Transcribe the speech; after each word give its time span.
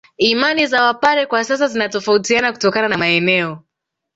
Imani 0.17 0.67
za 0.67 0.83
Wapare 0.83 1.25
kwa 1.25 1.43
sasa 1.43 1.67
zinatofautiana 1.67 2.51
kutokana 2.51 2.87
na 2.87 2.97
maeneo 2.97 3.63